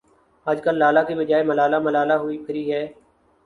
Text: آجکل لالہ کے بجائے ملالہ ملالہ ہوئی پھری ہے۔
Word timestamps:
آجکل 0.47 0.75
لالہ 0.77 0.99
کے 1.07 1.15
بجائے 1.15 1.43
ملالہ 1.43 1.79
ملالہ 1.79 2.13
ہوئی 2.21 2.37
پھری 2.45 2.63
ہے۔ 2.73 2.83